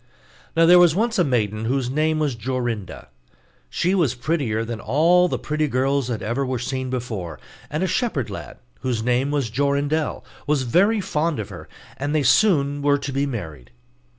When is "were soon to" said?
12.21-13.11